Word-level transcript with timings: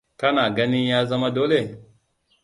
Kana 0.17 0.49
ganin 0.49 0.87
ya 0.87 1.05
zama 1.05 1.31
dole? 1.35 1.79